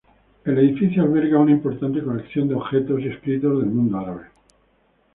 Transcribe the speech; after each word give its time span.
El 0.45 0.57
edificio 0.57 1.03
alberga 1.03 1.37
una 1.37 1.51
importante 1.51 2.01
colección 2.03 2.47
de 2.47 2.55
objetos 2.55 2.99
y 3.01 3.09
escritos 3.09 3.59
del 3.61 3.69
mundo 3.69 3.99
árabe. 3.99 4.25